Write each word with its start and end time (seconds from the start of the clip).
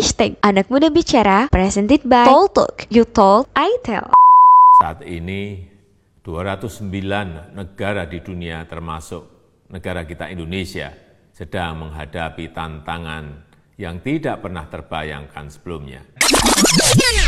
Hashtag 0.00 0.40
Anak 0.40 0.72
Muda 0.72 0.88
Bicara 0.88 1.52
presented 1.52 2.08
by 2.08 2.24
Talk. 2.24 2.88
You 2.88 3.04
talk, 3.04 3.52
I 3.52 3.68
tell. 3.84 4.16
Saat 4.80 5.04
ini 5.04 5.60
209 6.24 6.88
negara 7.52 8.08
di 8.08 8.24
dunia 8.24 8.64
termasuk 8.64 9.20
negara 9.68 10.08
kita 10.08 10.32
Indonesia 10.32 10.88
sedang 11.36 11.84
menghadapi 11.84 12.48
tantangan 12.48 13.44
yang 13.76 14.00
tidak 14.00 14.40
pernah 14.40 14.64
terbayangkan 14.72 15.52
sebelumnya. 15.52 16.00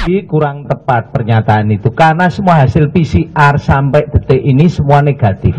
Ini 0.08 0.24
kurang 0.24 0.64
tepat 0.64 1.12
pernyataan 1.12 1.68
itu 1.76 1.92
karena 1.92 2.32
semua 2.32 2.64
hasil 2.64 2.88
PCR 2.88 3.60
sampai 3.60 4.08
detik 4.08 4.40
ini 4.40 4.64
semua 4.72 5.04
negatif. 5.04 5.52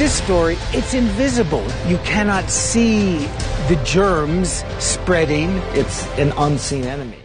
This 0.00 0.24
story, 0.24 0.56
it's 0.72 0.96
invisible. 0.96 1.68
You 1.84 2.00
cannot 2.00 2.48
see 2.48 3.28
the 3.68 3.80
germs 3.80 4.60
spreading. 4.76 5.48
It's 5.72 6.04
an 6.20 6.36
unseen 6.36 6.84
enemy. 6.84 7.16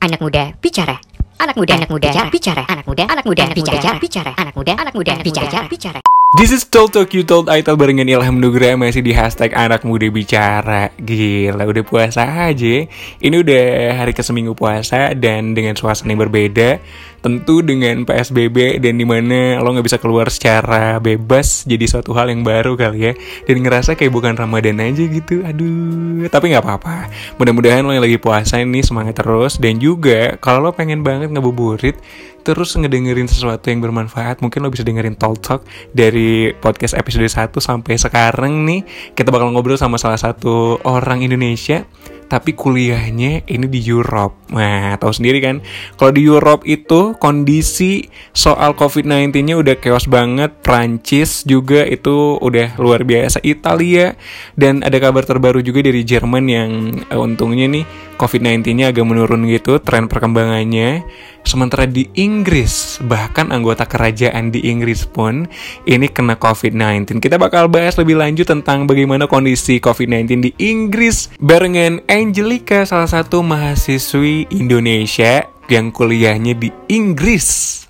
Anak 0.00 0.18
muda 0.24 0.56
bicara. 0.64 0.96
Anak 1.36 1.56
muda, 1.60 1.72
anak 1.76 1.90
muda 1.92 2.08
bicara. 2.32 2.62
Anak 2.64 2.86
muda, 2.88 3.04
anak 3.04 3.24
muda 3.28 3.44
bicara. 3.52 4.00
Bicara. 4.00 4.32
Anak 4.32 4.54
muda, 4.56 4.72
anak 4.78 4.94
muda 4.96 5.12
bicara. 5.20 5.68
Bicara. 5.68 6.00
This 6.40 6.48
is 6.48 6.64
Talk 6.64 6.96
Talk 6.96 7.12
You 7.12 7.28
Told 7.28 7.52
I 7.52 7.60
Told 7.60 7.76
barengan 7.76 8.08
Ilham 8.08 8.40
Nugra 8.40 8.72
masih 8.72 9.04
di 9.04 9.12
hashtag 9.12 9.52
anak 9.52 9.84
muda 9.84 10.08
bicara 10.08 10.88
Gila 10.96 11.60
udah 11.68 11.84
puasa 11.84 12.24
aja 12.24 12.88
Ini 13.20 13.36
udah 13.36 14.00
hari 14.00 14.16
ke 14.16 14.24
seminggu 14.24 14.56
puasa 14.56 15.12
dan 15.12 15.52
dengan 15.52 15.76
suasana 15.76 16.16
yang 16.16 16.24
berbeda 16.24 16.80
Tentu 17.22 17.62
dengan 17.62 18.02
PSBB 18.02 18.82
dan 18.82 18.98
di 18.98 19.06
mana 19.06 19.62
lo 19.62 19.70
gak 19.70 19.86
bisa 19.86 19.98
keluar 20.02 20.26
secara 20.26 20.98
bebas 20.98 21.62
Jadi 21.62 21.86
suatu 21.86 22.10
hal 22.18 22.34
yang 22.34 22.42
baru 22.42 22.74
kali 22.74 22.98
ya. 22.98 23.12
Dan 23.46 23.62
ngerasa 23.62 23.94
kayak 23.94 24.10
bukan 24.10 24.34
Ramadan 24.34 24.82
aja 24.82 25.06
gitu 25.06 25.46
Aduh. 25.46 26.26
Tapi 26.26 26.50
gak 26.50 26.66
apa-apa. 26.66 27.06
Mudah-mudahan 27.38 27.86
lo 27.86 27.94
yang 27.94 28.02
lagi 28.02 28.18
puasa 28.18 28.58
ini 28.58 28.82
semangat 28.82 29.22
terus. 29.22 29.56
Dan 29.62 29.78
juga 29.78 30.34
kalau 30.42 30.66
lo 30.66 30.70
pengen 30.74 31.06
banget 31.06 31.30
ngebuburit 31.30 31.94
terus 32.42 32.74
ngedengerin 32.74 33.30
sesuatu 33.30 33.70
yang 33.70 33.78
bermanfaat 33.78 34.42
mungkin 34.42 34.66
lo 34.66 34.68
bisa 34.68 34.82
dengerin 34.82 35.14
Talk 35.14 35.38
Talk 35.38 35.62
dari 35.94 36.50
podcast 36.58 36.98
episode 36.98 37.30
1 37.30 37.54
sampai 37.54 37.94
sekarang 37.96 38.66
nih. 38.66 38.82
Kita 39.14 39.30
bakal 39.30 39.54
ngobrol 39.54 39.78
sama 39.78 39.96
salah 39.96 40.18
satu 40.18 40.82
orang 40.82 41.22
Indonesia 41.22 41.86
tapi 42.32 42.56
kuliahnya 42.56 43.44
ini 43.44 43.66
di 43.68 43.84
Europe. 43.84 44.48
Nah, 44.56 44.96
tahu 44.96 45.12
sendiri 45.12 45.44
kan, 45.44 45.60
kalau 46.00 46.16
di 46.16 46.24
Europe 46.24 46.64
itu 46.64 47.12
kondisi 47.20 48.08
soal 48.32 48.72
COVID-19-nya 48.72 49.60
udah 49.60 49.76
chaos 49.76 50.08
banget. 50.08 50.48
Prancis 50.64 51.44
juga 51.44 51.84
itu 51.84 52.40
udah 52.40 52.80
luar 52.80 53.04
biasa. 53.04 53.44
Italia 53.44 54.16
dan 54.56 54.80
ada 54.80 54.96
kabar 54.96 55.28
terbaru 55.28 55.60
juga 55.60 55.84
dari 55.84 56.00
Jerman 56.08 56.44
yang 56.48 56.70
uh, 57.12 57.20
untungnya 57.20 57.68
nih 57.68 57.84
COVID-19-nya 58.16 58.92
agak 58.92 59.06
menurun 59.06 59.48
gitu 59.48 59.80
tren 59.80 60.06
perkembangannya. 60.06 61.04
Sementara 61.42 61.90
di 61.90 62.06
Inggris, 62.14 63.02
bahkan 63.02 63.50
anggota 63.50 63.82
kerajaan 63.82 64.54
di 64.54 64.70
Inggris 64.70 65.02
pun 65.08 65.50
ini 65.90 66.06
kena 66.06 66.38
COVID-19. 66.38 67.18
Kita 67.18 67.34
bakal 67.40 67.66
bahas 67.66 67.98
lebih 67.98 68.20
lanjut 68.20 68.46
tentang 68.46 68.86
bagaimana 68.86 69.26
kondisi 69.26 69.82
COVID-19 69.82 70.28
di 70.38 70.50
Inggris 70.62 71.34
barengan 71.42 71.98
Angelica, 72.06 72.86
salah 72.86 73.10
satu 73.10 73.42
mahasiswi 73.42 74.46
Indonesia 74.54 75.48
yang 75.66 75.90
kuliahnya 75.90 76.54
di 76.54 76.70
Inggris. 76.92 77.80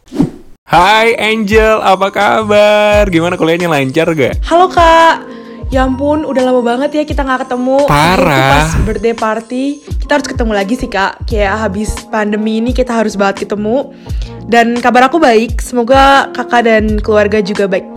Hai 0.73 1.12
Angel, 1.20 1.84
apa 1.84 2.09
kabar? 2.09 3.05
Gimana 3.12 3.36
kuliahnya 3.36 3.69
lancar 3.69 4.09
gak? 4.17 4.41
Halo 4.48 4.73
kak, 4.73 5.20
ya 5.73 5.89
ampun 5.89 6.28
udah 6.28 6.42
lama 6.45 6.61
banget 6.61 7.01
ya 7.01 7.03
kita 7.09 7.25
nggak 7.25 7.48
ketemu. 7.48 7.89
Parah. 7.89 8.69
Pas 8.69 8.69
birthday 8.84 9.17
party, 9.17 9.65
kita 10.05 10.20
harus 10.20 10.29
ketemu 10.29 10.53
lagi 10.53 10.75
sih 10.77 10.89
kak. 10.92 11.25
Kayak 11.25 11.64
habis 11.64 11.97
pandemi 12.12 12.61
ini 12.61 12.77
kita 12.77 12.92
harus 12.92 13.17
banget 13.17 13.48
ketemu. 13.48 13.97
Dan 14.45 14.77
kabar 14.84 15.09
aku 15.09 15.17
baik, 15.17 15.64
semoga 15.64 16.29
kakak 16.37 16.69
dan 16.69 17.01
keluarga 17.01 17.41
juga 17.41 17.64
baik. 17.64 17.89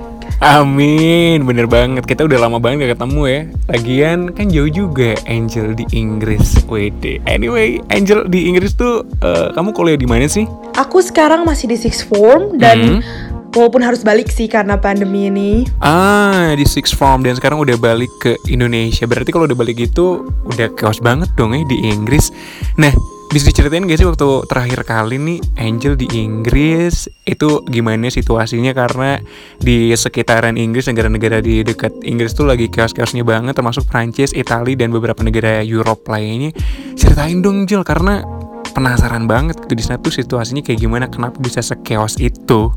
Amin, 0.43 1.47
bener 1.47 1.63
banget. 1.63 2.03
Kita 2.03 2.27
udah 2.27 2.47
lama 2.47 2.59
banget 2.59 2.87
gak 2.87 2.99
ketemu 2.99 3.21
ya. 3.23 3.41
Lagian 3.71 4.19
kan 4.35 4.51
jauh 4.51 4.67
juga 4.67 5.15
Angel 5.31 5.71
di 5.71 5.87
Inggris. 5.95 6.59
WD. 6.67 7.23
Anyway, 7.23 7.79
Angel 7.87 8.27
di 8.27 8.51
Inggris 8.51 8.75
tuh 8.75 9.07
eh, 9.23 9.51
kamu 9.55 9.71
kuliah 9.71 9.95
di 9.95 10.03
mana 10.03 10.27
sih? 10.27 10.43
Aku 10.75 10.99
sekarang 10.99 11.47
masih 11.47 11.71
di 11.71 11.77
sixth 11.79 12.07
form 12.11 12.59
dan 12.59 12.99
Hmm. 12.99 13.34
Walaupun 13.55 13.81
harus 13.81 14.03
balik 14.03 14.27
sih 14.29 14.51
karena 14.51 14.77
pandemi 14.77 15.31
ini. 15.31 15.65
Ah, 15.79 16.53
di 16.53 16.67
Six 16.67 16.91
Form 16.91 17.23
dan 17.23 17.39
sekarang 17.39 17.57
udah 17.63 17.79
balik 17.79 18.11
ke 18.21 18.35
Indonesia. 18.51 19.07
Berarti 19.07 19.31
kalau 19.31 19.47
udah 19.47 19.57
balik 19.57 19.79
itu 19.79 20.27
udah 20.45 20.67
chaos 20.75 20.99
banget 20.99 21.31
dong 21.39 21.55
ya 21.55 21.63
di 21.65 21.87
Inggris. 21.87 22.29
Nah, 22.75 22.91
bisa 23.31 23.51
diceritain 23.51 23.83
gak 23.83 23.99
sih 23.99 24.07
waktu 24.07 24.27
terakhir 24.47 24.87
kali 24.87 25.19
nih 25.19 25.39
Angel 25.59 25.99
di 25.99 26.07
Inggris 26.13 27.09
itu 27.25 27.65
gimana 27.67 28.07
situasinya 28.07 28.71
karena 28.71 29.19
di 29.59 29.91
sekitaran 29.91 30.55
Inggris 30.55 30.87
negara-negara 30.87 31.43
di 31.43 31.65
dekat 31.65 32.05
Inggris 32.05 32.31
tuh 32.31 32.47
lagi 32.47 32.71
chaos-chaosnya 32.71 33.25
banget 33.25 33.57
termasuk 33.57 33.91
Prancis, 33.91 34.31
Italia 34.31 34.77
dan 34.79 34.93
beberapa 34.93 35.19
negara 35.19 35.65
Europe 35.65 36.07
lainnya. 36.07 36.55
Ceritain 36.95 37.43
dong 37.43 37.67
Jel 37.67 37.83
karena 37.83 38.23
penasaran 38.71 39.27
banget 39.27 39.59
gitu 39.63 39.73
di 39.73 39.83
sana 39.83 39.99
tuh 40.03 40.11
situasinya 40.11 40.63
kayak 40.63 40.79
gimana 40.79 41.05
kenapa 41.11 41.39
bisa 41.39 41.59
se-chaos 41.59 42.15
itu. 42.19 42.71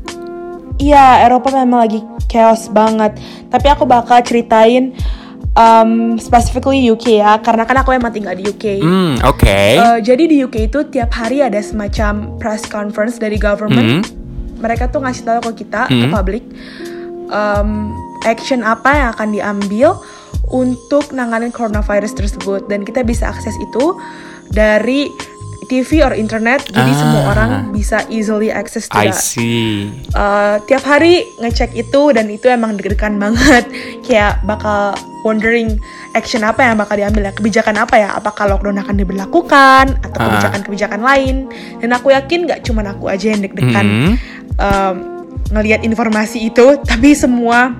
Iya, 0.79 1.27
Eropa 1.27 1.51
memang 1.51 1.83
lagi 1.83 1.99
chaos 2.31 2.71
banget. 2.71 3.19
Tapi 3.51 3.67
aku 3.67 3.83
bakal 3.83 4.23
ceritain 4.23 4.95
um, 5.59 6.15
specifically 6.15 6.87
UK 6.87 7.19
ya, 7.19 7.35
karena 7.43 7.67
kan 7.67 7.83
aku 7.83 7.91
emang 7.91 8.15
tinggal 8.15 8.31
di 8.31 8.47
UK. 8.47 8.79
Hmm, 8.79 9.19
oke. 9.27 9.43
Eh, 9.75 9.99
jadi 9.99 10.23
di 10.23 10.39
UK 10.39 10.71
itu 10.71 10.87
tiap 10.87 11.11
hari 11.11 11.43
ada 11.43 11.59
semacam 11.59 12.39
press 12.39 12.63
conference 12.63 13.19
dari 13.19 13.35
government. 13.35 14.07
Hmm. 14.07 14.63
Mereka 14.63 14.87
tuh 14.87 15.03
ngasih 15.03 15.23
tahu 15.27 15.51
ke 15.51 15.67
kita, 15.67 15.91
ke 15.91 16.05
Hmm. 16.07 16.11
publik, 16.15 16.43
um, 17.27 17.91
action 18.23 18.63
apa 18.63 18.91
yang 18.95 19.09
akan 19.15 19.29
diambil 19.35 19.99
untuk 20.47 21.11
nanganin 21.11 21.51
coronavirus 21.51 22.15
tersebut. 22.15 22.71
Dan 22.71 22.87
kita 22.87 23.03
bisa 23.03 23.27
akses 23.27 23.55
itu 23.59 23.99
dari 24.51 25.11
TV 25.69 26.01
or 26.01 26.11
internet, 26.11 26.65
jadi 26.65 26.89
Ah. 26.89 26.97
semua 26.97 27.21
orang 27.29 27.51
bisa 27.69 28.01
easily 28.09 28.49
access 28.49 28.85
to 28.85 28.97
I 28.97 29.07
that. 29.07 29.15
see. 29.15 29.93
Uh, 30.11 30.57
tiap 30.65 30.81
hari 30.81 31.21
ngecek 31.37 31.71
itu 31.73 32.01
dan 32.09 32.25
itu 32.27 32.49
emang 32.49 32.73
deg-degan 32.73 33.15
banget 33.23 33.69
kayak 34.01 34.41
bakal 34.43 34.91
wondering 35.21 35.77
action 36.11 36.41
apa 36.41 36.63
yang 36.63 36.75
bakal 36.75 36.95
diambil 36.95 37.21
ya 37.21 37.31
kebijakan 37.31 37.77
apa 37.77 37.95
ya 37.95 38.09
apakah 38.11 38.47
lockdown 38.47 38.79
akan 38.79 38.95
diberlakukan 38.97 39.85
atau 40.01 40.17
Ah. 40.17 40.25
kebijakan-kebijakan 40.27 40.99
lain 40.99 41.35
dan 41.77 41.89
aku 41.91 42.09
yakin 42.09 42.43
nggak 42.43 42.59
cuma 42.61 42.81
aku 42.81 43.05
aja 43.05 43.29
yang 43.29 43.39
deg-degan 43.39 43.85
Hmm. 43.85 44.13
um, 44.57 44.95
ngelihat 45.51 45.81
informasi 45.81 46.45
itu 46.45 46.65
tapi 46.89 47.13
semua 47.13 47.73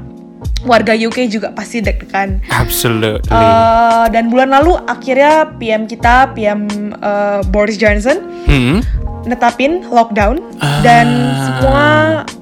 warga 0.62 0.92
UK 0.92 1.28
juga 1.28 1.50
pasti 1.50 1.80
deg-degan 1.80 2.44
Absolutely. 2.50 3.32
Uh, 3.32 4.06
dan 4.10 4.28
bulan 4.28 4.52
lalu 4.52 4.76
akhirnya 4.86 5.48
PM 5.56 5.86
kita 5.86 6.34
PM 6.34 6.68
uh, 7.00 7.40
Boris 7.48 7.76
Johnson 7.76 8.20
Hmm. 8.44 8.84
netapin 9.24 9.86
lockdown 9.86 10.44
dan 10.82 11.08
Ah. 11.08 11.38
semua 11.46 11.86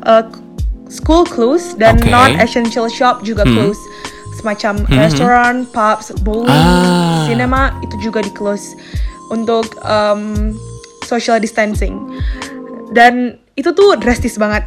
uh, 0.04 0.24
school 0.88 1.24
close 1.24 1.76
dan 1.76 1.98
Oke. 1.98 2.08
non 2.08 2.38
essential 2.38 2.88
shop 2.88 3.22
juga 3.22 3.44
Hmm. 3.44 3.54
close 3.54 3.82
semacam 4.38 4.86
Hmm. 4.86 4.98
restoran, 4.98 5.56
pubs, 5.68 6.14
bowling, 6.22 6.50
Ah. 6.50 7.26
cinema 7.26 7.62
itu 7.82 7.98
juga 8.00 8.22
di 8.22 8.32
close 8.32 8.74
untuk 9.30 9.68
um, 9.84 10.54
social 11.04 11.38
distancing 11.38 11.98
dan 12.92 13.36
itu 13.54 13.70
tuh 13.70 13.94
drastis 13.96 14.38
banget 14.38 14.64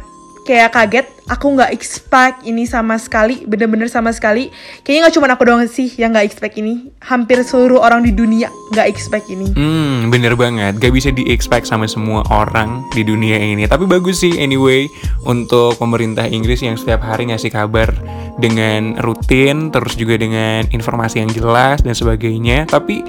kayak 0.51 0.75
kaget 0.75 1.07
aku 1.31 1.55
nggak 1.55 1.71
expect 1.71 2.43
ini 2.43 2.67
sama 2.67 2.99
sekali 2.99 3.47
bener-bener 3.47 3.87
sama 3.87 4.11
sekali 4.11 4.51
kayaknya 4.83 5.07
nggak 5.07 5.15
cuma 5.15 5.31
aku 5.31 5.43
doang 5.47 5.63
sih 5.71 5.87
yang 5.95 6.11
nggak 6.11 6.27
expect 6.27 6.59
ini 6.59 6.91
hampir 6.99 7.39
seluruh 7.39 7.79
orang 7.79 8.03
di 8.03 8.11
dunia 8.11 8.51
nggak 8.75 8.87
expect 8.91 9.31
ini 9.31 9.47
Hmm, 9.61 10.09
bener 10.09 10.33
banget. 10.33 10.81
Gak 10.81 10.89
bisa 10.89 11.13
di-expect 11.13 11.69
sama 11.69 11.85
semua 11.85 12.25
orang 12.33 12.81
di 12.97 13.05
dunia 13.05 13.37
ini. 13.37 13.69
Tapi 13.69 13.85
bagus 13.85 14.25
sih 14.25 14.41
anyway 14.41 14.89
untuk 15.29 15.77
pemerintah 15.77 16.25
Inggris 16.25 16.65
yang 16.65 16.81
setiap 16.81 17.05
hari 17.05 17.29
ngasih 17.29 17.53
kabar 17.53 17.93
dengan 18.41 18.97
rutin, 19.05 19.69
terus 19.69 19.93
juga 19.93 20.17
dengan 20.17 20.65
informasi 20.73 21.21
yang 21.21 21.29
jelas 21.29 21.85
dan 21.85 21.93
sebagainya. 21.93 22.65
Tapi 22.65 23.05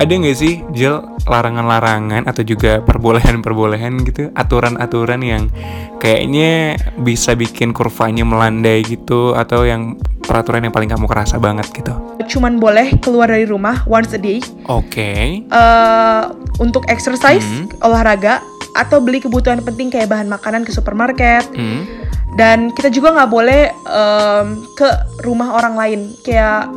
ada 0.00 0.12
nggak 0.16 0.36
sih, 0.36 0.64
Jel, 0.72 1.04
larangan-larangan 1.28 2.24
atau 2.24 2.40
juga 2.40 2.80
perbolehan-perbolehan 2.80 4.00
gitu, 4.08 4.32
aturan-aturan 4.32 5.20
yang 5.20 5.52
kayaknya 6.00 6.80
bisa 6.96 7.36
bikin 7.36 7.76
kurvanya 7.76 8.24
melandai 8.24 8.80
gitu, 8.80 9.36
atau 9.36 9.68
yang 9.68 10.00
peraturan 10.24 10.64
yang 10.64 10.72
paling 10.72 10.88
kamu 10.88 11.04
kerasa 11.04 11.36
banget 11.36 11.68
gitu? 11.76 11.92
cuman 12.30 12.62
boleh 12.62 12.94
keluar 13.02 13.26
dari 13.26 13.42
rumah 13.42 13.82
once 13.90 14.14
a 14.14 14.20
day 14.22 14.38
Oke. 14.70 15.42
eh, 15.42 16.22
untuk 16.62 16.86
exercise, 16.86 17.42
Hmm. 17.42 17.66
olahraga, 17.82 18.38
atau 18.78 19.02
beli 19.02 19.18
kebutuhan 19.18 19.58
penting 19.66 19.90
kayak 19.90 20.06
bahan 20.06 20.30
makanan 20.30 20.62
ke 20.62 20.70
supermarket. 20.70 21.42
Hmm. 21.50 21.90
Dan 22.38 22.70
kita 22.70 22.94
juga 22.94 23.10
nggak 23.10 23.30
boleh 23.34 23.74
em, 23.90 24.46
ke 24.78 24.86
rumah 25.26 25.58
orang 25.58 25.74
lain, 25.74 26.00
kayak 26.22 26.70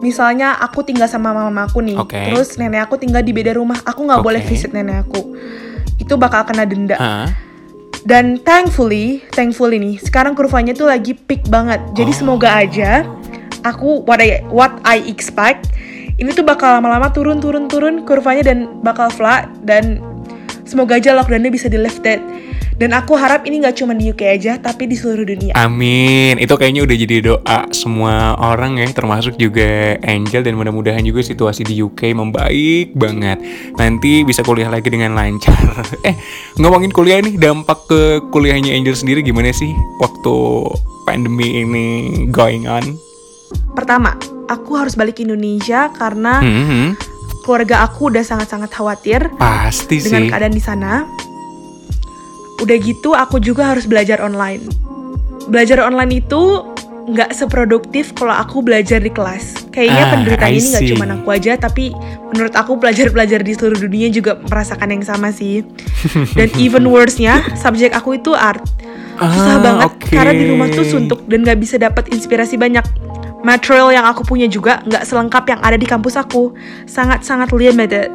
misalnya 0.00 0.56
aku 0.58 0.82
tinggal 0.86 1.06
sama 1.10 1.34
mama 1.34 1.66
aku 1.66 1.82
nih, 1.82 1.98
Oke. 1.98 2.30
terus 2.30 2.56
nenek 2.56 2.86
aku 2.86 2.98
tinggal 2.98 3.22
di 3.22 3.34
beda 3.34 3.56
rumah, 3.56 3.78
aku 3.82 4.06
nggak 4.06 4.22
boleh 4.22 4.42
Oke. 4.42 4.50
visit 4.50 4.70
nenek 4.70 5.06
aku. 5.06 5.36
Itu 5.98 6.14
bakal 6.16 6.46
kena 6.46 6.64
denda. 6.64 6.96
Hah? 6.96 7.28
Dan 8.06 8.40
thankfully, 8.40 9.26
thankfully 9.34 9.76
nih, 9.76 9.94
sekarang 10.00 10.32
kurvanya 10.32 10.72
tuh 10.72 10.88
lagi 10.88 11.12
peak 11.12 11.50
banget. 11.50 11.82
Jadi 11.92 12.12
Oh. 12.14 12.18
semoga 12.24 12.54
aja 12.54 13.04
aku 13.66 14.06
what 14.06 14.22
I 14.22 14.40
what 14.48 14.78
I 14.86 15.02
expect 15.10 15.66
ini 16.18 16.34
tuh 16.34 16.42
bakal 16.42 16.78
lama-lama 16.78 17.10
turun 17.14 17.38
turun 17.38 17.70
turun 17.70 18.02
kurvanya 18.02 18.50
dan 18.50 18.82
bakal 18.82 19.06
flat 19.10 19.46
dan 19.62 20.02
semoga 20.66 20.98
aja 20.98 21.14
lockdownnya 21.14 21.50
bisa 21.50 21.70
di 21.70 21.78
lifted. 21.78 22.18
Dan 22.78 22.94
aku 22.94 23.18
harap 23.18 23.42
ini 23.42 23.58
nggak 23.58 23.74
cuma 23.74 23.90
di 23.90 24.14
UK 24.14 24.38
aja, 24.38 24.54
tapi 24.54 24.86
di 24.86 24.94
seluruh 24.94 25.26
dunia. 25.26 25.50
Amin. 25.58 26.38
Itu 26.38 26.54
kayaknya 26.54 26.86
udah 26.86 26.96
jadi 26.96 27.16
doa 27.26 27.58
semua 27.74 28.38
orang 28.38 28.78
ya, 28.78 28.86
termasuk 28.94 29.34
juga 29.34 29.98
Angel 30.06 30.46
dan 30.46 30.54
mudah-mudahan 30.54 31.02
juga 31.02 31.26
situasi 31.26 31.66
di 31.66 31.82
UK 31.82 32.14
membaik 32.14 32.94
banget. 32.94 33.42
Nanti 33.74 34.22
bisa 34.22 34.46
kuliah 34.46 34.70
lagi 34.70 34.94
dengan 34.94 35.18
lancar. 35.18 35.58
eh, 36.06 36.14
ngomongin 36.62 36.94
kuliah 36.94 37.18
nih, 37.18 37.34
dampak 37.34 37.90
ke 37.90 38.00
kuliahnya 38.30 38.70
Angel 38.70 38.94
sendiri 38.94 39.26
gimana 39.26 39.50
sih 39.50 39.74
waktu 39.98 40.34
pandemi 41.02 41.66
ini 41.66 41.86
going 42.30 42.70
on? 42.70 42.94
Pertama, 43.74 44.14
aku 44.46 44.78
harus 44.78 44.94
balik 44.94 45.18
ke 45.18 45.26
Indonesia 45.26 45.90
karena 45.98 46.38
Hmm, 46.38 46.94
keluarga 47.42 47.82
aku 47.82 48.14
udah 48.14 48.22
sangat-sangat 48.22 48.70
khawatir 48.70 49.34
pasti 49.34 49.98
dengan 49.98 50.22
sih. 50.26 50.30
keadaan 50.30 50.54
di 50.54 50.62
sana. 50.62 51.02
Udah 52.58 52.76
gitu, 52.76 53.14
aku 53.14 53.38
juga 53.38 53.70
harus 53.70 53.86
belajar 53.86 54.18
online. 54.18 54.66
Belajar 55.46 55.80
online 55.80 56.20
itu 56.20 56.42
nggak 57.08 57.32
seproduktif 57.32 58.12
kalau 58.12 58.36
aku 58.36 58.60
belajar 58.60 59.00
di 59.00 59.08
kelas. 59.08 59.72
Kayaknya 59.72 60.04
Ah, 60.04 60.10
penderitaan 60.12 60.52
ini 60.52 60.66
nggak 60.68 60.84
cuma 60.92 61.04
aku 61.08 61.28
aja, 61.32 61.52
tapi 61.56 61.84
menurut 62.28 62.52
aku 62.52 62.76
pelajar-pelajar 62.76 63.40
di 63.40 63.56
seluruh 63.56 63.80
dunia 63.80 64.12
juga 64.12 64.36
merasakan 64.36 64.92
yang 64.92 65.04
sama 65.06 65.32
sih. 65.32 65.64
Dan 66.36 66.52
even 66.60 66.84
worse-nya, 66.84 67.48
subjek 67.56 67.96
aku 67.96 68.20
itu 68.20 68.36
art. 68.36 68.60
Susah 69.18 69.56
Ah, 69.56 69.58
banget 69.58 69.90
oke. 69.90 70.14
karena 70.14 70.30
di 70.30 70.44
rumah 70.46 70.70
tuh 70.70 70.86
suntuk 70.86 71.26
dan 71.26 71.42
nggak 71.42 71.58
bisa 71.58 71.74
dapat 71.74 72.06
inspirasi 72.12 72.54
banyak. 72.54 72.84
Material 73.42 73.90
yang 73.90 74.06
aku 74.06 74.22
punya 74.22 74.46
juga 74.46 74.78
nggak 74.84 75.02
selengkap 75.02 75.42
yang 75.48 75.60
ada 75.64 75.74
di 75.74 75.86
kampus 75.88 76.14
aku. 76.14 76.54
Sangat-sangat 76.86 77.50
limited. 77.50 78.14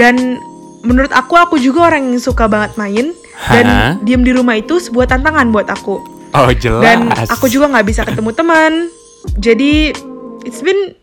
Dan 0.00 0.40
menurut 0.82 1.14
aku, 1.14 1.38
aku 1.38 1.54
juga 1.58 1.90
orang 1.90 2.10
yang 2.10 2.18
suka 2.18 2.50
banget 2.50 2.74
main. 2.74 3.14
Dan 3.46 4.00
diem 4.02 4.22
di 4.24 4.32
rumah 4.32 4.56
itu 4.56 4.80
sebuah 4.80 5.06
tantangan 5.12 5.52
buat 5.52 5.68
aku. 5.68 5.96
Oh 6.36 6.50
jelas. 6.52 6.82
Dan 6.82 6.98
aku 7.12 7.46
juga 7.48 7.70
nggak 7.70 7.86
bisa 7.86 8.02
ketemu 8.04 8.30
teman. 8.32 8.72
Jadi, 9.40 9.90
it's 10.44 10.62
been 10.62 10.94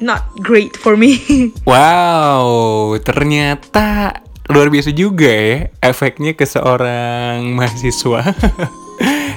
not 0.00 0.28
great 0.40 0.76
for 0.76 0.94
me. 0.96 1.20
Wow, 1.68 2.96
ternyata 3.02 4.20
luar 4.46 4.70
biasa 4.70 4.94
juga 4.94 5.26
ya 5.26 5.74
efeknya 5.82 6.38
ke 6.38 6.46
seorang 6.46 7.50
mahasiswa. 7.54 8.22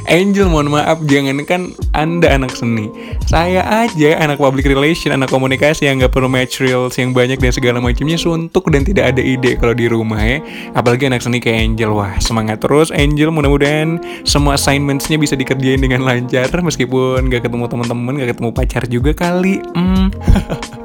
Angel, 0.07 0.48
mohon 0.48 0.72
maaf, 0.72 1.04
jangankan 1.04 1.75
Anda 1.92 2.31
anak 2.40 2.56
seni. 2.56 2.88
Saya 3.28 3.66
aja 3.68 4.16
anak 4.24 4.40
public 4.40 4.69
relation, 4.69 5.12
anak 5.12 5.28
komunikasi 5.28 5.92
yang 5.92 6.00
nggak 6.00 6.16
perlu 6.16 6.31
materials 6.31 6.96
yang 6.96 7.12
banyak 7.12 7.42
dan 7.42 7.51
segala 7.51 7.78
macamnya 7.84 8.16
suntuk 8.16 8.72
dan 8.72 8.88
tidak 8.88 9.12
ada 9.12 9.22
ide 9.22 9.60
kalau 9.60 9.75
di 9.75 9.92
rumah 9.92 10.22
ya. 10.22 10.40
Apalagi 10.78 11.12
anak 11.12 11.25
seni 11.25 11.44
kayak 11.44 11.75
Angel. 11.75 11.92
Wah, 11.92 12.16
semangat 12.24 12.63
terus 12.63 12.94
Angel. 12.96 13.34
Mudah-mudahan 13.34 14.00
semua 14.24 14.56
assignments-nya 14.56 15.19
bisa 15.19 15.36
dikerjain 15.36 15.84
dengan 15.84 16.07
lancar 16.07 16.48
meskipun 16.63 17.28
nggak 17.28 17.50
ketemu 17.50 17.66
teman-teman, 17.68 18.13
nggak 18.16 18.30
ketemu 18.38 18.50
pacar 18.56 18.84
juga 18.88 19.12
kali. 19.12 19.60
Hmm. 19.75 20.07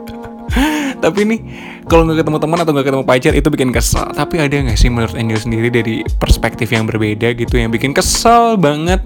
Tapi 1.04 1.20
nih 1.28 1.40
kalau 1.84 2.08
nggak 2.08 2.24
ketemu 2.24 2.38
teman 2.40 2.58
atau 2.64 2.72
nggak 2.72 2.86
ketemu 2.88 3.04
pacar 3.04 3.32
itu 3.36 3.48
bikin 3.52 3.70
kesel. 3.76 4.08
Tapi 4.16 4.40
ada 4.40 4.56
nggak 4.56 4.78
sih 4.80 4.88
menurut 4.88 5.12
Angel 5.12 5.36
sendiri 5.36 5.68
dari 5.68 6.00
perspektif 6.16 6.72
yang 6.72 6.88
berbeda 6.88 7.36
gitu 7.36 7.60
yang 7.60 7.68
bikin 7.68 7.92
kesel 7.92 8.56
banget 8.56 9.04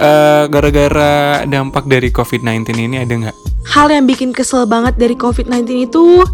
eh, 0.00 0.48
gara-gara 0.48 1.44
dampak 1.44 1.84
dari 1.84 2.08
COVID-19 2.08 2.64
ini 2.80 2.96
ada 3.04 3.12
nggak? 3.12 3.36
Hal 3.68 3.92
yang 3.92 4.08
bikin 4.08 4.32
kesel 4.32 4.64
banget 4.64 4.96
dari 4.96 5.12
COVID-19 5.16 5.88
itu 5.88 6.24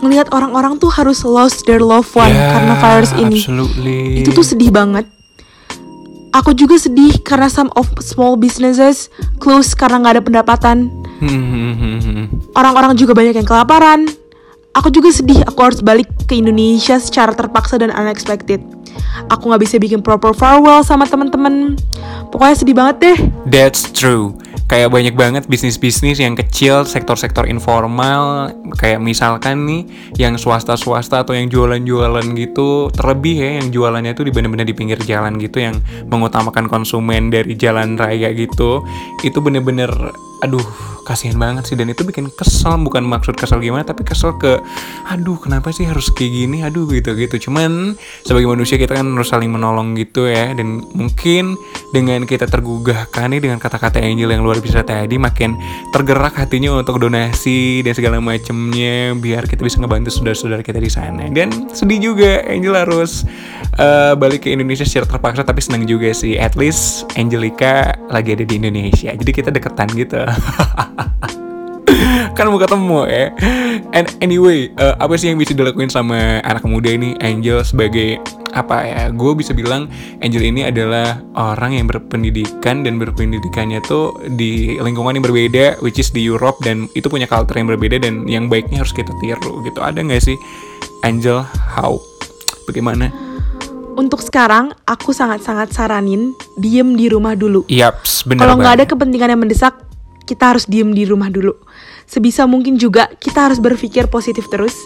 ngelihat 0.00 0.32
orang-orang 0.32 0.76
tuh 0.76 0.92
harus 0.92 1.24
lost 1.24 1.64
their 1.64 1.80
loved 1.80 2.12
one 2.12 2.32
Ya, 2.32 2.56
karena 2.56 2.74
virus 2.80 3.12
ini. 3.16 3.40
Absolutely. 3.40 4.24
Itu 4.24 4.30
tuh 4.32 4.44
sedih 4.44 4.72
banget. 4.72 5.08
Aku 6.34 6.50
juga 6.50 6.74
sedih 6.74 7.22
karena 7.22 7.46
some 7.46 7.70
of 7.78 7.86
small 8.02 8.34
businesses 8.34 9.06
close 9.38 9.70
karena 9.72 10.02
nggak 10.02 10.14
ada 10.18 10.24
pendapatan. 10.24 10.90
Hmm, 11.22 11.30
hmm, 11.30 11.98
hmm. 12.02 12.24
Orang-orang 12.58 12.98
juga 12.98 13.14
banyak 13.14 13.38
yang 13.38 13.46
kelaparan. 13.46 14.10
Aku 14.74 14.90
juga 14.90 15.14
sedih 15.14 15.38
aku 15.46 15.60
harus 15.62 15.80
balik 15.80 16.10
ke 16.26 16.34
Indonesia 16.34 16.98
secara 16.98 17.30
terpaksa 17.30 17.78
dan 17.78 17.94
unexpected. 17.94 18.58
Aku 19.30 19.46
nggak 19.46 19.62
bisa 19.62 19.78
bikin 19.78 20.02
proper 20.02 20.34
farewell 20.34 20.82
sama 20.82 21.06
teman-teman. 21.06 21.78
Pokoknya 22.34 22.56
sedih 22.58 22.74
banget 22.74 22.96
deh. 22.98 23.18
That's 23.46 23.86
true. 23.94 24.34
Kayak 24.64 24.90
banyak 24.96 25.14
banget 25.14 25.44
bisnis-bisnis 25.44 26.18
yang 26.24 26.32
kecil, 26.34 26.88
sektor-sektor 26.88 27.44
informal, 27.44 28.48
kayak 28.80 28.98
misalkan 28.98 29.68
nih 29.68 29.82
yang 30.16 30.40
swasta-swasta 30.40 31.22
atau 31.22 31.36
yang 31.36 31.52
jualan-jualan 31.52 32.32
gitu, 32.32 32.88
terlebih 32.90 33.36
ya 33.38 33.50
yang 33.60 33.68
jualannya 33.68 34.16
tuh 34.16 34.24
di 34.24 34.32
bener-bener 34.32 34.64
di 34.64 34.72
pinggir 34.72 34.98
jalan 35.04 35.36
gitu 35.36 35.62
yang 35.62 35.76
mengutamakan 36.08 36.66
konsumen 36.66 37.28
dari 37.28 37.54
jalan 37.60 38.00
raya 38.00 38.32
gitu. 38.32 38.80
Itu 39.20 39.44
bener-bener 39.44 39.92
aduh 40.42 40.64
kasihan 41.04 41.36
banget 41.36 41.68
sih. 41.68 41.76
Dan 41.76 41.92
itu 41.92 42.04
bikin 42.04 42.32
kesel 42.32 42.80
bukan 42.80 43.04
maksud 43.04 43.36
kesel 43.36 43.60
gimana 43.60 43.84
tapi 43.84 44.02
kesel 44.02 44.36
ke 44.40 44.60
aduh 45.08 45.36
kenapa 45.40 45.72
sih 45.72 45.84
harus 45.84 46.08
kayak 46.12 46.32
gini? 46.32 46.64
Aduh 46.64 46.88
gitu 46.88 47.12
gitu 47.14 47.48
cuman 47.48 47.94
sebagai 48.24 48.48
manusia 48.48 48.80
kita 48.80 48.96
kan 48.96 49.06
harus 49.12 49.28
saling 49.28 49.52
menolong 49.52 49.92
gitu 49.96 50.26
ya. 50.28 50.52
Dan 50.56 50.84
mungkin 50.96 51.56
dengan 51.92 52.24
kita 52.24 52.48
tergugahkan 52.48 53.30
nih 53.36 53.40
dengan 53.44 53.60
kata-kata 53.60 54.00
Angel 54.00 54.32
yang 54.32 54.42
luar 54.42 54.53
biasa 54.62 54.86
tadi 54.86 55.16
makin 55.18 55.58
tergerak 55.90 56.38
hatinya 56.38 56.78
untuk 56.78 57.02
donasi 57.02 57.82
dan 57.82 57.96
segala 57.96 58.22
macemnya 58.22 59.16
biar 59.18 59.50
kita 59.50 59.66
bisa 59.66 59.82
ngebantu 59.82 60.14
saudara-saudara 60.14 60.62
kita 60.62 60.78
di 60.78 60.90
sana. 60.90 61.26
Dan 61.32 61.72
sedih 61.74 62.12
juga 62.14 62.46
Angel 62.46 62.74
harus 62.76 63.26
eh, 63.78 64.14
balik 64.14 64.46
ke 64.46 64.54
Indonesia 64.54 64.86
secara 64.86 65.10
terpaksa 65.10 65.42
tapi 65.42 65.58
senang 65.58 65.82
juga 65.88 66.14
sih. 66.14 66.38
At 66.38 66.54
least 66.54 67.10
Angelica 67.18 67.96
lagi 68.06 68.36
ada 68.36 68.46
di 68.46 68.54
Indonesia 68.60 69.10
jadi 69.14 69.30
kita 69.32 69.50
deketan 69.54 69.88
gitu 69.96 70.20
kan 72.36 72.50
mau 72.50 72.60
ketemu 72.60 72.98
ya. 73.06 73.26
And 73.94 74.06
anyway 74.20 74.70
eh, 74.74 74.94
apa 74.98 75.14
sih 75.18 75.30
yang 75.30 75.38
bisa 75.38 75.54
dilakuin 75.54 75.90
sama 75.90 76.42
anak 76.42 76.64
muda 76.66 76.90
ini 76.90 77.14
Angel 77.22 77.62
sebagai 77.62 78.18
apa 78.54 78.86
ya 78.86 79.02
gue 79.10 79.32
bisa 79.34 79.50
bilang 79.50 79.90
Angel 80.22 80.42
ini 80.46 80.66
adalah 80.66 81.18
orang 81.34 81.74
yang 81.74 81.86
berpendidikan 81.90 82.86
dan 82.86 83.02
berpendidikannya 83.02 83.82
tuh 83.82 84.14
di 84.38 84.78
lingkungan 84.78 85.18
yang 85.18 85.26
berbeda 85.26 85.82
which 85.82 85.98
is 85.98 86.14
di 86.14 86.22
Europe 86.22 86.62
dan 86.62 86.86
itu 86.94 87.10
punya 87.10 87.26
culture 87.26 87.58
yang 87.58 87.66
berbeda 87.66 87.98
dan 87.98 88.26
yang 88.30 88.46
baiknya 88.46 88.82
harus 88.82 88.94
kita 88.94 89.10
tiru 89.18 89.62
gitu. 89.66 89.82
Ada 89.82 90.02
nggak 90.02 90.22
sih 90.22 90.38
Angel 91.02 91.42
how? 91.74 91.98
Bagaimana? 92.64 93.12
Untuk 93.94 94.26
sekarang, 94.26 94.74
aku 94.90 95.14
sangat-sangat 95.14 95.70
saranin 95.70 96.34
diem 96.58 96.98
di 96.98 97.06
rumah 97.06 97.38
dulu. 97.38 97.62
Yaps, 97.70 98.26
bener 98.26 98.42
Kalau 98.42 98.58
nggak 98.58 98.74
ada 98.82 98.84
kepentingan 98.90 99.30
yang 99.30 99.40
mendesak, 99.46 99.78
kita 100.24 100.56
harus 100.56 100.64
diem 100.68 100.90
di 100.92 101.04
rumah 101.04 101.28
dulu. 101.28 101.56
Sebisa 102.04 102.44
mungkin 102.44 102.76
juga 102.76 103.08
kita 103.16 103.48
harus 103.48 103.60
berpikir 103.60 104.08
positif 104.08 104.48
terus. 104.52 104.76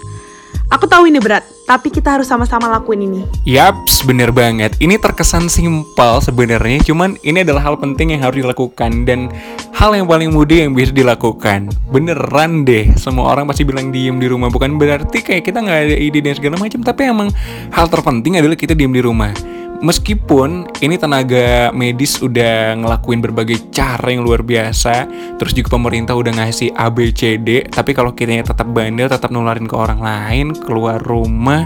Aku 0.69 0.85
tahu 0.85 1.09
ini 1.09 1.17
berat, 1.17 1.49
tapi 1.65 1.89
kita 1.89 2.21
harus 2.21 2.29
sama-sama 2.29 2.69
lakuin 2.69 3.09
ini. 3.09 3.21
Yaps, 3.49 4.05
bener 4.05 4.29
banget. 4.29 4.77
Ini 4.77 5.01
terkesan 5.01 5.49
simpel 5.49 6.21
sebenarnya, 6.21 6.85
cuman 6.85 7.17
ini 7.25 7.41
adalah 7.41 7.73
hal 7.73 7.81
penting 7.81 8.13
yang 8.13 8.21
harus 8.21 8.45
dilakukan 8.45 9.09
dan 9.09 9.33
hal 9.73 9.97
yang 9.97 10.05
paling 10.05 10.29
mudah 10.29 10.69
yang 10.69 10.77
bisa 10.77 10.93
dilakukan. 10.93 11.73
Beneran 11.89 12.69
deh, 12.69 12.93
semua 13.01 13.33
orang 13.33 13.49
pasti 13.49 13.65
bilang 13.65 13.89
diem 13.89 14.21
di 14.21 14.29
rumah. 14.29 14.53
Bukan 14.53 14.77
berarti 14.77 15.25
kayak 15.25 15.49
kita 15.49 15.65
nggak 15.65 15.79
ada 15.89 15.97
ide 15.97 16.21
dan 16.21 16.37
segala 16.37 16.61
macam, 16.61 16.85
tapi 16.85 17.01
emang 17.09 17.29
hal 17.73 17.89
terpenting 17.89 18.37
adalah 18.37 18.57
kita 18.57 18.77
diem 18.77 18.93
di 18.93 19.01
rumah. 19.01 19.33
Meskipun 19.79 20.67
ini 20.83 20.99
tenaga 20.99 21.71
medis 21.71 22.19
udah 22.19 22.75
ngelakuin 22.83 23.23
berbagai 23.23 23.71
cara 23.71 24.11
yang 24.11 24.27
luar 24.27 24.43
biasa, 24.43 25.07
terus 25.39 25.55
juga 25.55 25.79
pemerintah 25.79 26.19
udah 26.19 26.35
ngasih 26.35 26.75
ABCD, 26.75 27.71
tapi 27.71 27.95
kalau 27.95 28.11
kita 28.11 28.43
tetap 28.43 28.67
bandel, 28.75 29.07
tetap 29.07 29.31
nularin 29.31 29.71
ke 29.71 29.79
orang 29.79 30.03
lain, 30.03 30.51
keluar 30.59 30.99
rumah, 30.99 31.63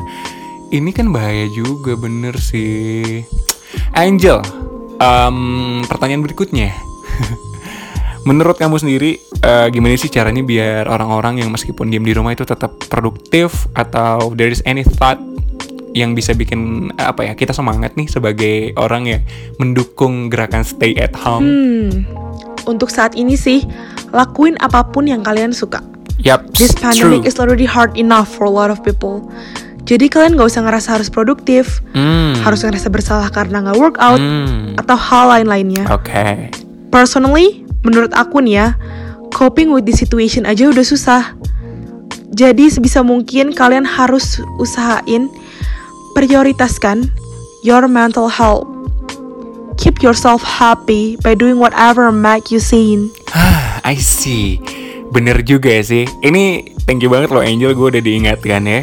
ini 0.68 0.92
kan 0.92 1.08
bahaya 1.08 1.48
juga 1.56 1.96
bener 1.96 2.36
sih. 2.36 3.24
Angel, 3.96 4.44
em, 5.00 5.80
pertanyaan 5.88 6.20
berikutnya. 6.20 6.68
Menurut 8.28 8.60
kamu 8.60 8.76
sendiri, 8.76 9.24
eh, 9.40 9.66
gimana 9.72 9.96
sih 9.96 10.12
caranya 10.12 10.44
biar 10.44 10.84
orang-orang 10.84 11.40
yang 11.40 11.48
meskipun 11.48 11.88
diem 11.88 12.04
di 12.04 12.12
rumah 12.12 12.36
itu 12.36 12.44
tetap 12.44 12.76
produktif 12.92 13.72
atau 13.72 14.36
there 14.36 14.52
is 14.52 14.60
any 14.68 14.84
thought 14.84 15.31
yang 15.92 16.16
bisa 16.16 16.32
bikin 16.32 16.90
eh, 16.96 17.06
apa 17.06 17.28
ya 17.28 17.32
kita 17.36 17.52
semangat 17.52 17.96
nih 17.96 18.08
sebagai 18.08 18.54
orang 18.76 19.02
yang 19.08 19.22
mendukung 19.60 20.32
gerakan 20.32 20.64
stay 20.64 20.96
at 20.96 21.12
home. 21.12 21.44
Hmm, 21.44 21.88
untuk 22.64 22.88
saat 22.88 23.12
ini 23.14 23.36
sih, 23.36 23.64
lakuin 24.10 24.56
apa 24.60 24.84
pun 24.88 25.08
yang 25.08 25.20
kalian 25.20 25.52
suka. 25.52 25.80
Yap, 26.22 26.54
This 26.54 26.72
pandemic 26.76 27.26
true. 27.26 27.28
is 27.28 27.36
already 27.42 27.66
hard 27.66 27.96
enough 27.98 28.30
for 28.30 28.46
a 28.46 28.52
lot 28.52 28.70
of 28.70 28.80
people. 28.86 29.26
Jadi 29.82 30.06
kalian 30.06 30.38
gak 30.38 30.46
usah 30.46 30.62
ngerasa 30.62 30.94
harus 30.94 31.10
produktif, 31.10 31.82
Hmm. 31.90 32.38
harus 32.38 32.62
ngerasa 32.62 32.86
bersalah 32.86 33.28
karena 33.34 33.66
nggak 33.66 33.78
workout, 33.82 34.22
Hmm. 34.22 34.78
atau 34.78 34.94
hal 34.94 35.24
lain-lainnya. 35.34 35.90
Oke. 35.90 36.54
Personally, 36.94 37.66
menurut 37.82 38.14
aku 38.14 38.38
nih 38.38 38.54
ya, 38.62 38.66
coping 39.34 39.74
with 39.74 39.82
the 39.82 39.90
situation 39.90 40.46
aja 40.46 40.70
udah 40.70 40.86
susah. 40.86 41.34
Jadi 42.32 42.70
sebisa 42.70 43.02
mungkin 43.02 43.50
kalian 43.50 43.82
harus 43.84 44.38
usahain 44.56 45.26
prioritaskan 46.14 47.08
your 47.64 47.88
mental 47.88 48.28
health. 48.28 48.68
Keep 49.80 50.04
yourself 50.04 50.44
happy 50.44 51.18
by 51.24 51.34
doing 51.34 51.58
whatever 51.58 52.12
make 52.12 52.52
you 52.52 52.62
sane. 52.62 53.10
Ah, 53.34 53.82
I 53.82 53.98
see. 53.98 54.62
Bener 55.10 55.42
juga 55.42 55.74
sih. 55.82 56.06
Ini 56.22 56.76
thank 56.86 57.02
you 57.02 57.10
banget 57.10 57.34
loh 57.34 57.42
Angel, 57.42 57.74
gue 57.74 57.88
udah 57.98 58.02
diingatkan 58.04 58.62
ya. 58.64 58.80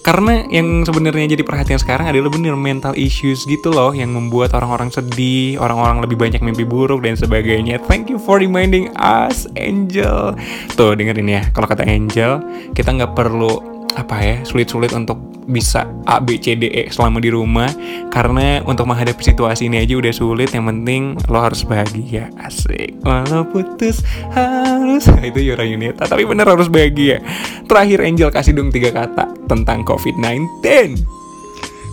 Karena 0.00 0.48
yang 0.48 0.80
sebenarnya 0.88 1.36
jadi 1.36 1.44
perhatian 1.44 1.76
sekarang 1.76 2.08
adalah 2.08 2.32
bener 2.32 2.56
mental 2.56 2.96
issues 2.96 3.44
gitu 3.44 3.68
loh 3.68 3.92
yang 3.92 4.16
membuat 4.16 4.56
orang-orang 4.56 4.88
sedih, 4.88 5.60
orang-orang 5.60 6.00
lebih 6.00 6.16
banyak 6.16 6.40
mimpi 6.40 6.64
buruk 6.64 7.04
dan 7.04 7.20
sebagainya. 7.20 7.76
Thank 7.84 8.08
you 8.08 8.16
for 8.16 8.40
reminding 8.40 8.88
us, 8.96 9.44
Angel. 9.60 10.32
Tuh 10.72 10.96
dengerin 10.96 11.28
ya, 11.28 11.42
kalau 11.52 11.68
kata 11.68 11.84
Angel, 11.84 12.40
kita 12.72 12.96
nggak 12.96 13.12
perlu 13.12 13.60
apa 13.92 14.16
ya 14.24 14.36
sulit-sulit 14.46 14.96
untuk 14.96 15.29
bisa 15.50 15.84
A 16.06 16.22
B 16.22 16.38
C 16.38 16.54
D 16.54 16.70
E 16.70 16.88
selama 16.88 17.18
di 17.18 17.34
rumah 17.34 17.68
karena 18.14 18.62
untuk 18.64 18.86
menghadapi 18.86 19.20
situasi 19.20 19.66
ini 19.66 19.82
aja 19.82 19.98
udah 19.98 20.14
sulit 20.14 20.54
yang 20.54 20.70
penting 20.70 21.18
lo 21.26 21.42
harus 21.42 21.66
bahagia 21.66 22.30
asik 22.40 22.94
walau 23.02 23.42
putus 23.50 24.06
harus 24.32 25.10
itu 25.28 25.52
Yura 25.52 25.66
Yunita 25.66 26.06
tapi 26.06 26.22
bener 26.24 26.46
harus 26.46 26.70
bahagia 26.70 27.18
terakhir 27.66 28.00
Angel 28.06 28.30
kasih 28.30 28.54
dong 28.54 28.70
tiga 28.70 28.94
kata 28.94 29.28
tentang 29.50 29.82
COVID-19 29.82 31.20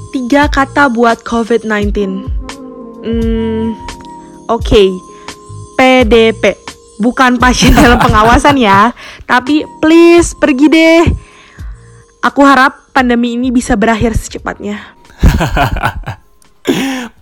Tiga 0.08 0.48
kata 0.48 0.88
buat 0.88 1.20
COVID-19. 1.28 1.94
Hmm, 3.04 3.76
oke. 4.48 4.84
PDP. 5.76 6.56
Bukan 6.98 7.38
pasien 7.38 7.76
dalam 7.78 8.02
pengawasan 8.02 8.58
ya, 8.58 8.96
tapi 9.30 9.68
please 9.84 10.34
pergi 10.34 10.68
deh. 10.72 11.04
Aku 12.26 12.42
harap 12.42 12.87
pandemi 12.98 13.38
ini 13.38 13.54
bisa 13.54 13.78
berakhir 13.78 14.18
secepatnya. 14.18 14.82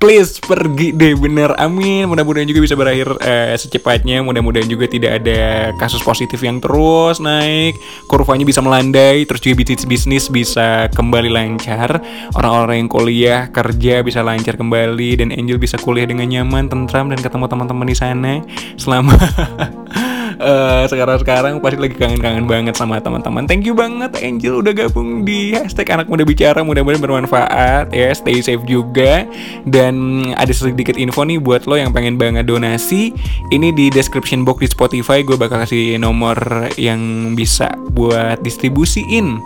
Please 0.01 0.39
pergi 0.41 0.96
deh 0.96 1.13
bener. 1.20 1.51
Amin. 1.60 2.08
Mudah-mudahan 2.08 2.48
juga 2.48 2.63
bisa 2.63 2.79
berakhir 2.79 3.12
eh, 3.22 3.53
secepatnya. 3.60 4.24
Mudah-mudahan 4.24 4.65
juga 4.65 4.88
tidak 4.88 5.22
ada 5.22 5.70
kasus 5.77 6.00
positif 6.00 6.39
yang 6.41 6.63
terus 6.63 7.20
naik. 7.20 7.75
Kurvanya 8.10 8.48
bisa 8.48 8.63
melandai 8.63 9.27
Terus 9.27 9.41
juga 9.44 9.55
bisnis-bisnis 9.62 10.32
bisa 10.32 10.88
kembali 10.96 11.29
lancar. 11.29 12.01
Orang-orang 12.34 12.86
yang 12.86 12.89
kuliah 12.89 13.41
kerja 13.51 14.01
bisa 14.01 14.25
lancar 14.25 14.58
kembali 14.58 15.22
Dan 15.22 15.29
Angel 15.36 15.60
bisa 15.60 15.77
kuliah 15.77 16.08
dengan 16.10 16.25
nyaman, 16.32 16.72
tentram 16.72 17.12
Dan 17.12 17.20
ketemu 17.22 17.46
teman-teman 17.51 17.88
di 17.88 17.98
sana. 17.98 18.34
Selama 18.79 19.13
eh, 20.39 20.84
sekarang-sekarang 20.88 21.63
pasti 21.63 21.77
lagi 21.80 21.96
kangen-kangen 21.96 22.46
banget 22.46 22.75
sama 22.75 23.00
teman-teman. 23.00 23.48
Thank 23.48 23.65
you 23.68 23.75
banget 23.75 24.15
Angel 24.20 24.60
udah 24.60 24.74
gabung 24.75 25.24
di 25.24 25.56
hashtag 25.56 25.92
anak 25.92 26.08
muda 26.08 26.24
bicara. 26.27 26.62
Mudah-mudahan 26.62 27.01
bermanfaat 27.01 27.92
ya. 27.96 28.12
Stay 28.12 28.39
safe 28.44 28.63
juga. 28.68 29.25
Dan 29.63 30.27
ada 30.36 30.51
sedikit 30.51 31.00
info 31.00 31.24
nih 31.24 31.39
buat 31.39 31.65
lo 31.65 31.80
yang 31.80 31.96
pengen 31.96 32.20
banget 32.20 32.48
donasi. 32.48 33.15
Ini 33.51 33.72
di 33.75 33.92
description 33.92 34.44
box 34.44 34.63
di 34.63 34.70
Spotify 34.72 35.24
gue 35.24 35.36
bakal 35.39 35.63
kasih 35.63 35.98
nomor 36.00 36.38
yang 36.75 37.34
bisa 37.34 37.72
buat 37.96 38.39
distribusiin 38.44 39.39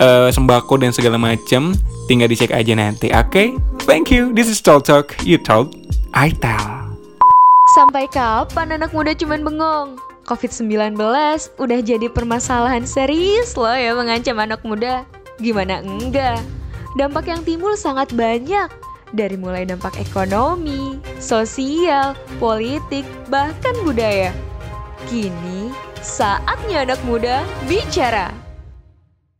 eh, 0.00 0.28
sembako 0.30 0.80
dan 0.80 0.94
segala 0.94 1.18
macem. 1.20 1.74
Tinggal 2.06 2.30
dicek 2.30 2.54
aja 2.54 2.72
nanti. 2.78 3.10
Oke? 3.10 3.58
Thank 3.86 4.14
you. 4.14 4.30
This 4.30 4.46
is 4.46 4.62
Talk 4.62 4.86
Talk. 4.86 5.14
You 5.26 5.42
talk, 5.42 5.74
I 6.14 6.30
tell. 6.30 6.86
Sampai 7.74 8.06
kapan 8.06 8.78
anak 8.78 8.94
muda 8.94 9.10
cuman 9.12 9.42
bengong? 9.42 10.05
COVID-19 10.26 10.98
udah 11.56 11.78
jadi 11.80 12.10
permasalahan 12.10 12.82
serius 12.82 13.54
loh 13.54 13.72
ya 13.72 13.94
mengancam 13.94 14.36
anak 14.42 14.60
muda. 14.66 15.06
Gimana 15.38 15.80
enggak? 15.80 16.42
Dampak 16.98 17.30
yang 17.30 17.46
timbul 17.46 17.78
sangat 17.78 18.10
banyak. 18.12 18.66
Dari 19.14 19.38
mulai 19.38 19.62
dampak 19.62 19.96
ekonomi, 20.02 20.98
sosial, 21.22 22.18
politik, 22.42 23.06
bahkan 23.30 23.72
budaya. 23.86 24.34
Kini, 25.06 25.70
saatnya 26.02 26.82
anak 26.82 26.98
muda 27.06 27.46
bicara. 27.70 28.45